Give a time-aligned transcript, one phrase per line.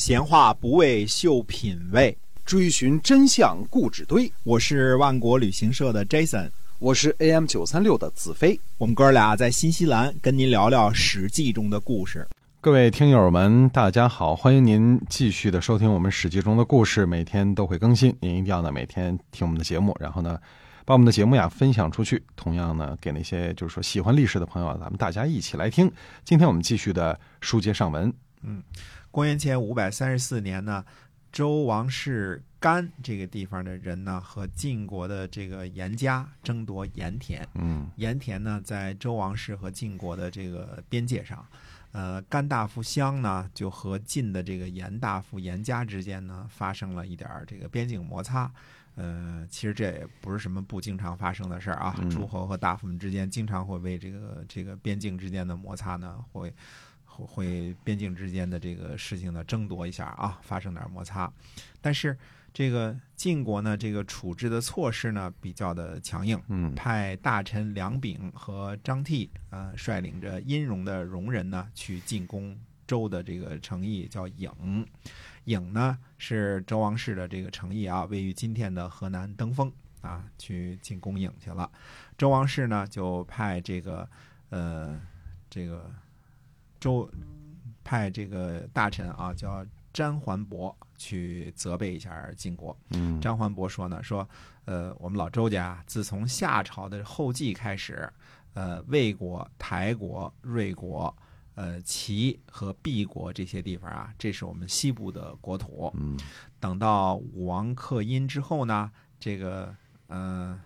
[0.00, 2.16] 闲话不为秀品味，
[2.46, 4.32] 追寻真相故纸堆。
[4.44, 8.58] 我是万国旅行社的 Jason，我是 AM 九三六的子飞。
[8.78, 12.26] 我们哥俩在新西兰跟您聊聊《史记》中的故事。
[12.62, 20.38] 各位听友们，大家好，欢迎您继续的收听我们《史记》中的故事，每天都会更新，您一定要呢每天听我们的节目，然后呢
[20.86, 25.92] 把我们的节目呀分享出去，同样呢给那些就是说喜欢历史的朋友，咱们大家一起来听。
[26.24, 28.10] 今天我们继续的书接上文，
[28.42, 28.62] 嗯。
[29.10, 30.84] 公元前五百三十四年呢，
[31.32, 37.44] 周王室甘这个地方的人呢，和晋国的这个严家争夺盐田。
[37.54, 41.44] 嗯，盐田呢，在周王室和晋国的这个边界上。
[41.92, 48.48] 呃，甘大夫襄呢，就和晋的这个严大夫严家之间呢，发生了一点这个边境摩擦。
[48.94, 51.96] 呃，其实这也不是什么不经常发生的事儿啊。
[52.08, 56.54] 诸侯和大夫们之间经常会为这个这个边境之间的摩擦呢，会。
[57.26, 61.30] 会边境之间的这个事情呢争夺一下啊，发生点摩擦，
[61.80, 62.16] 但是
[62.52, 74.84] 这个晋国呢，这个处置的措施呢比较的强硬，嗯，派大臣梁炳和张替呃率领着殷戎的戎人呢去进攻周的这个城邑，叫郢。
[75.46, 81.70] 郢呢是周王室的这个城邑啊，位于今天的河南登封啊，去进攻郢去了。
[82.16, 84.08] 周王室呢就派这个
[84.48, 85.00] 呃
[85.48, 85.90] 这个。
[86.80, 87.08] 周
[87.84, 92.76] 派这个大臣啊，叫詹桓伯去责备一下晋国。
[92.90, 94.26] 嗯，詹桓伯说呢，说
[94.64, 98.10] 呃，我们老周家自从夏朝的后继开始，
[98.54, 101.14] 呃，魏国、台国、芮国、
[101.56, 105.92] 呃，齐和毕国这些地方啊，这是我们西部的国土。
[105.96, 106.16] 嗯，
[106.58, 109.74] 等到武王克殷之后呢，这个
[110.06, 110.58] 呃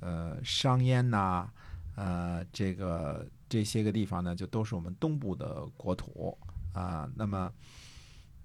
[0.00, 1.48] 呃商鞅呐，
[1.96, 3.26] 呃这个。
[3.48, 6.36] 这些个地方呢，就都是我们东部的国土
[6.72, 7.08] 啊。
[7.14, 7.52] 那么，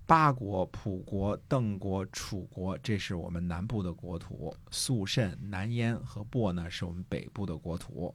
[0.05, 8.13] 八国、蒲国、邓国、楚国，这是我们南部的国土；肃慎、南燕和亳呢，是我们北部的国土。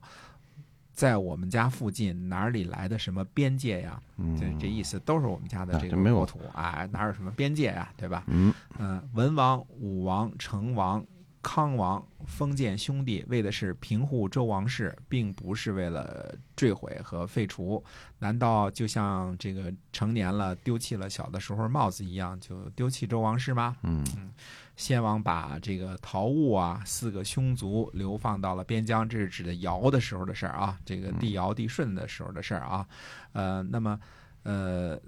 [0.92, 4.02] 在我们家附近，哪里来的什么边界呀？
[4.38, 7.92] 这这意思都是我们家的这个国土啊，哪有什么边界呀？
[7.96, 8.24] 对吧？
[8.26, 11.04] 嗯嗯，文王、武王、成王。
[11.50, 17.82] 康王封建兄弟为的是平护周王室，并不是为了坠毁和废除。
[18.18, 23.74] 难道就像这个成年了丢弃了小的时候帽子一样，就丢弃周王室吗？
[23.82, 24.30] 嗯嗯。
[24.76, 32.86] 先王把这个陶物啊，四个兄族流放到了边疆，这是指的尧的时候的事儿啊，这个帝尧、帝舜的时候的事儿啊。
[33.32, 33.98] 呃，那么
[34.42, 35.00] 呃，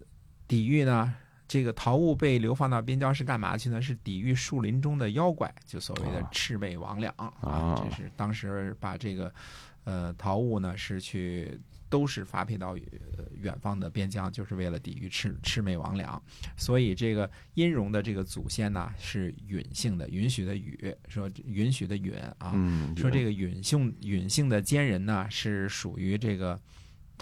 [0.49, 1.15] 抵御呢？
[1.51, 3.83] 这个陶物被流放到边疆是干嘛去呢？
[3.83, 7.75] 是抵御树林中的妖怪，就所谓的魑魅魍魉啊。
[7.75, 9.35] 这是当时把这个
[9.83, 12.77] 呃陶物呢是去都是发配到
[13.41, 16.21] 远方的边疆，就是为了抵御魑魑魅魍魉。
[16.57, 22.55] 所以这个殷戎的这个祖先呢是允姓的，允许的允，说允许的允啊。
[22.97, 26.57] 说这个允姓允姓的奸人呢是属于这个。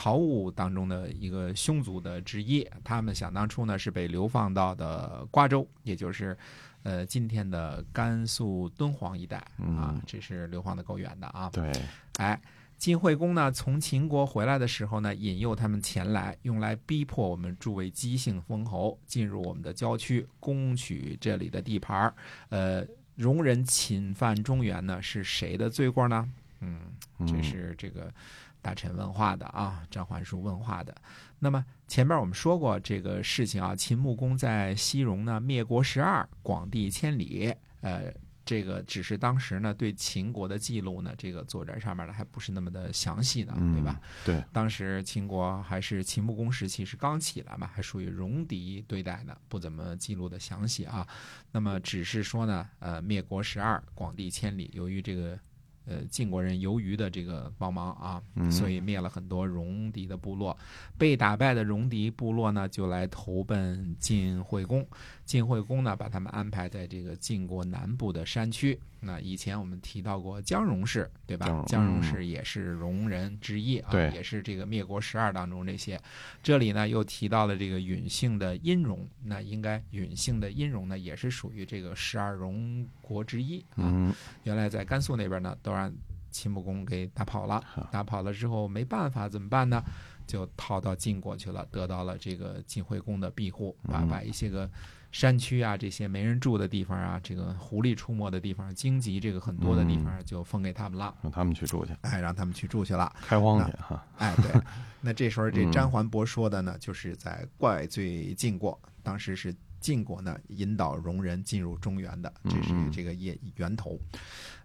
[0.01, 6.39] 陶物当中的一个匈族的之一，他们想当初呢是被流放到的瓜州，也就是，
[6.85, 11.51] 呃，今天的甘肃敦煌一带啊，这是流放的够远的啊。
[11.53, 11.73] 对，
[12.19, 12.41] 哎，
[12.77, 22.15] 晋惠公呢从秦国回来的时候呢，引诱他们前来，用来逼迫我们诸位姬姓封侯进入我们的郊区，攻取这里的地盘
[22.51, 22.87] 呃，
[23.17, 26.29] 容忍侵犯中原呢，是谁的罪过呢？
[26.61, 26.79] 嗯，
[27.27, 28.15] 这是这个。
[28.61, 30.95] 大臣问话的啊，张桓叔问话的。
[31.39, 37.55] 那么前面我们说过这个事情啊，秦穆公在西戎呢灭国十二，广地千里。
[37.81, 38.13] 呃，
[38.45, 44.01] 这个只是当时呢对秦国的记录呢，这个作者上面呢还不是那么的详细呢，对吧？
[44.25, 51.07] 对，当时秦国还是秦穆公时期是刚起来嘛，还属于戎狄对待呢，不怎么记录的详细啊。
[51.53, 54.71] 那么只是说呢，呃，灭国十二，广地千里。
[54.75, 55.39] 由于这个。
[55.89, 60.57] 呃，晋国人由于的这个帮忙啊，所以灭了很多戎狄的部落。
[60.99, 64.87] 被打败的戎狄部落呢，就来投奔晋惠公。
[65.25, 68.79] 晋惠公呢，把他们安排在这个晋国南部的山区。
[69.01, 71.65] 那以前我们提到过姜戎氏，对吧？
[71.67, 76.01] 姜戎氏也是戎人之一啊，也是这个灭国十二当中这些。
[76.43, 84.15] 这里呢又提到了这个允姓的殷戎，那应该允姓的殷戎呢也是属于这个十二戎国之一啊。
[84.43, 85.93] 原来在甘肃那边呢都让
[86.31, 87.63] 秦穆公给打跑了，
[87.93, 89.83] 打跑了之后没办法怎么办呢？
[90.27, 94.69] 就逃到晋国去了，得到了这个晋惠公的庇护，把把一些个。
[95.11, 101.93] 山区啊，这些没人住的地方啊，这个狐狸出没的地方，荆棘这个很多的地方，就封给他们了，让他们去住去。
[102.03, 104.07] 哎，让他们去住去了，开荒去哈。
[104.19, 104.61] 哎，对。
[105.01, 113.99] 那这时候这詹桓伯说的呢，就是在怪罪晋国，当时是晋国呢引导戎人进入中原的，这是这个源源头。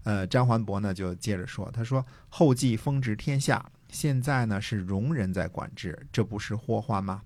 [0.04, 7.22] 呃，张桓伯呢就接着说，他说后继封植天下，现在呢是戎人在管制，这不是祸患吗？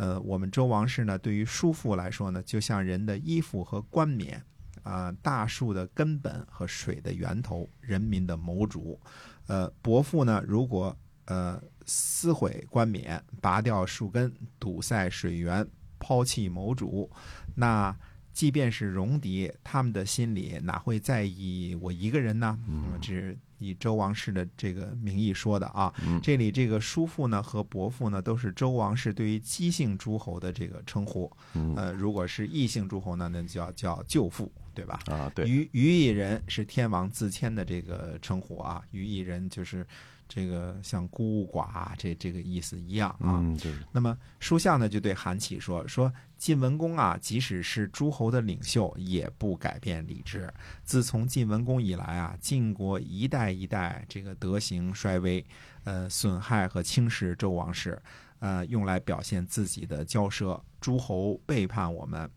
[0.00, 4.42] 呃，我们周王室呢对于叔父来说呢，就像人的衣服和冠冕。
[4.82, 8.98] 啊、大树的根本和水的源头，人民的谋主。
[9.46, 15.68] 呃，伯父呢，如果呃撕毁冠冕，拔掉树根，堵塞水源，
[15.98, 17.10] 抛弃谋主，
[17.54, 17.94] 那
[18.32, 22.58] 即便是戎狄，他们的心里哪会在意我一个人呢？
[22.66, 25.94] 嗯这是以周王室的这个名义说的啊。
[26.04, 31.30] 嗯这里这个叔父呢和伯父呢，都是周王室对于姬姓诸侯的这个称呼。
[31.54, 34.98] 嗯呃，如果是异姓诸侯呢，那就要叫舅父，对吧？
[35.06, 39.86] 啊，对，于于一人是天王自谦的这个称呼啊，于一人就是
[40.32, 43.42] 这个像孤寡啊这这个意思一样啊。
[43.42, 50.48] 嗯，对那么书相呢就对韩起说说晋文公啊，即使是诸侯的领袖，也不改变礼制。
[50.84, 55.44] 自从晋文公以来啊，晋国一代一代这个德行衰微，
[55.82, 58.00] 呃，损害和轻视周王室，
[58.38, 60.58] 呃，用来表现自己的骄奢。
[60.80, 62.30] 诸侯背叛我们，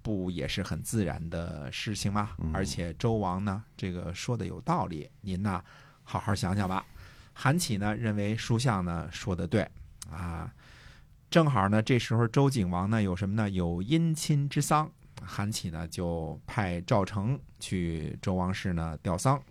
[0.00, 2.30] 不也是很自然的事情吗？
[2.38, 5.62] 嗯而且周王呢，这个说的有道理，您呐，
[6.04, 6.86] 好好想想吧。
[7.32, 9.68] 韩起呢认为书相呢说的对
[10.10, 10.52] 啊，
[11.30, 13.48] 正好呢这时候周景王呢有什么呢？
[13.48, 14.90] 有姻亲之丧，
[15.22, 19.42] 韩起呢就派赵成去周王室呢吊丧，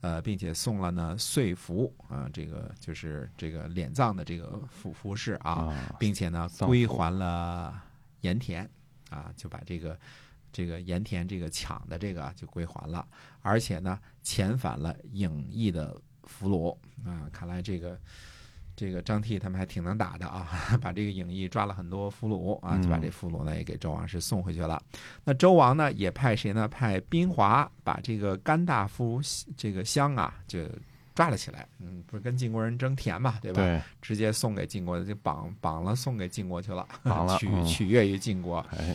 [0.00, 7.80] 呃，并且送了呢岁服啊、这个就是这个敛葬的这个服服饰啊，啊，并且呢归还了
[8.22, 8.68] 盐田
[9.10, 9.98] 啊，就把这个
[10.50, 13.06] 这个盐田这个抢的这个啊就归还了，
[13.42, 15.96] 而且呢遣返了影义的
[16.28, 16.76] 俘虏
[17.08, 17.98] 啊，看来这个。
[18.80, 20.46] 这个张替他们还挺能打的啊，
[20.80, 24.80] 把这个影翼抓了很多俘虏啊，就把这俘虏呢也给周王室送回去了。
[25.24, 26.68] 那周王呢也派谁呢？
[26.68, 29.20] 派宾华把这个甘大夫
[29.56, 30.60] 这个乡啊就
[31.18, 31.66] 抓了起来。
[31.80, 33.60] 嗯，不是跟晋国人争田嘛，对吧？
[33.60, 38.58] 对，直接送给晋国，就绑绑了送给晋国去了，取绑了取取悦于晋国。
[38.70, 38.94] 哎，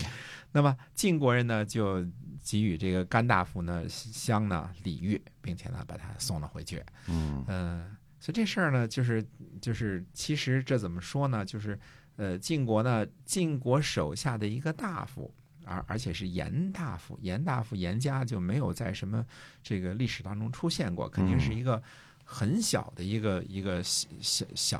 [0.53, 2.01] 那么晋国人呢，就
[2.41, 6.81] 给予这个甘大夫呢相呢礼遇，并且呢把他送了回去。
[7.09, 9.21] 嗯嗯、所以这事儿呢，就是
[9.59, 11.43] 就是，其实这怎么说呢？
[11.43, 11.77] 就是
[12.15, 15.29] 呃，晋国呢，晋国手下的一个大夫。
[15.65, 19.25] 而而且是严大夫，严大夫严家就没有在什么
[19.63, 21.81] 这个历史当中出现过，肯定是一个
[22.23, 24.79] 很小的一个一个小小小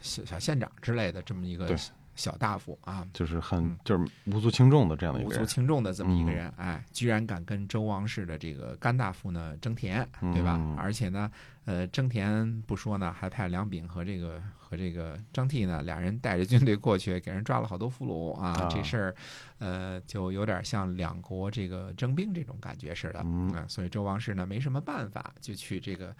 [0.00, 1.76] 小小县长之类的这么一个
[2.14, 3.78] 小大夫啊，就是很嗯。
[3.84, 10.56] 就是无足轻重的这样的一无足，轻重的这么一个人，哎，居然敢跟周王室的这个甘大夫呢争田，对吧？
[10.58, 11.30] 嗯而且呢，
[11.64, 18.50] 呃，争田不说呢，还派梁炳和这个和这个张替呢，俩人带着军队过去，给人抓了好多俘虏啊。
[18.50, 18.68] 啊。
[18.68, 19.14] 这事儿，
[19.58, 23.48] 呃，就有点像两国这个征兵这种感觉似的，嗯。
[23.52, 26.14] 啊所以周王室呢没什么办法，就去这个。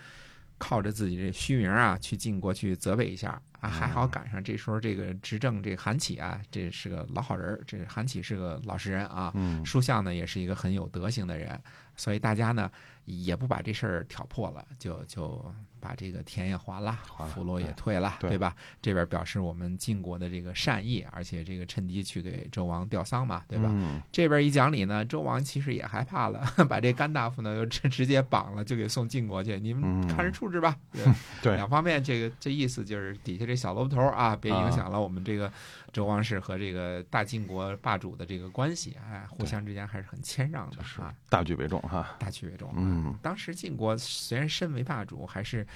[0.59, 11.61] 靠着自己这虚名啊，去晋国去责备一下啊，还好赶上这时候这个执政这个韩起啊，这是个老好人，这韩起是个老实人啊，嗯书相呢也是一个很有德行的人，
[11.97, 12.71] 所以大家呢
[13.05, 15.45] 也不把这事儿挑破了，就就
[15.81, 16.99] 把这个田也还了，
[17.35, 18.55] 俘虏也退了，对对吧？
[18.83, 23.69] 这边表示我们晋国的这个善意，而且这个趁机去给周王吊丧嘛，对吧？
[23.73, 30.77] 嗯这边一讲理呢，周王其实也害怕了， 把这甘大夫呢就直直接绑了，就给送晋国去，你们嗯看着处置吧。
[31.43, 35.51] 对两方面这个这意思就是底下这小萝卜头啊，别影响了我们这个
[35.93, 42.71] 周王室和这个大晋国霸主的这个关系，哎，互相之间还是很谦让的是啊，大局为重哈，大局为重。
[42.77, 43.19] 嗯。
[43.23, 45.67] 当时晋国虽然身为霸主，还是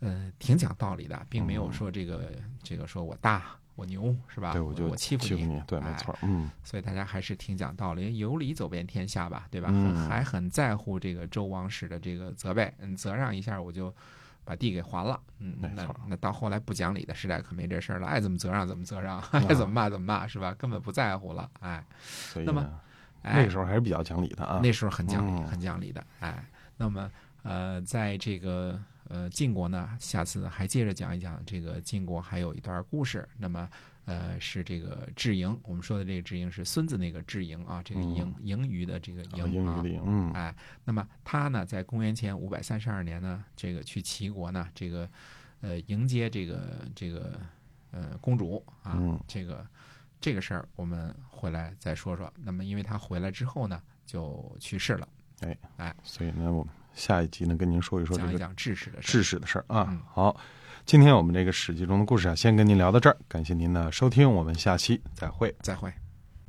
[0.00, 2.32] 呃挺讲道理的，并没有说这个
[2.62, 3.44] 这个说我大
[3.76, 4.52] 我牛是吧？
[4.52, 6.50] 对，我就我欺负负你，对，没哎错，嗯。
[6.62, 9.70] 所以大家还是挺讲道理，有理走遍天下吧，对吧？
[10.08, 13.94] 还很在乎这个周王室的这个责备，嗯，责让一下我就
[14.50, 20.52] 把地给还了，嗯，那没错那到后来不讲理的时代可没这事儿了，爱怎么责让怎么责让， 爱怎么骂怎么骂，是吧？
[20.58, 22.44] 根本不在乎了，哎，所以。
[22.44, 22.68] 那么
[23.22, 25.46] 哎那个时候还是比较讲理的啊，那时候很讲理，嗯。
[25.46, 26.44] 很讲理的，哎，
[26.76, 27.08] 那么
[27.44, 28.76] 呃，在这个
[29.10, 33.68] 呃晋国呢，下次还接着讲一讲这个晋国还有一段故事，那么。
[34.06, 40.32] 呃，是这个智营，我们说的这个智营是孙子那个智营啊，这个盈盈余的这个啊盈啊英语，里，嗯。
[40.32, 40.52] 哎，
[40.84, 45.08] 那么他呢，在公元前五百三十二年呢，这个去齐国呢，这个
[45.60, 47.38] 呃迎接这个这个
[47.92, 49.20] 呃公主啊，嗯。
[49.28, 49.64] 这个
[50.20, 52.32] 这个事儿我们回来再说说。
[52.36, 55.08] 那么因为他回来之后呢，就去世了，
[55.40, 55.94] 哎哎。
[56.02, 59.10] 所以呢，我们下一集呢跟您说一说这个讲一讲治世的事儿。
[59.10, 60.00] 知识的事儿啊嗯。
[60.12, 60.36] 好，
[60.84, 65.54] 今天我们这个史记中的故事啊，先跟您聊到这儿，感谢您的收听，我们下期再会。
[65.60, 65.92] 再会。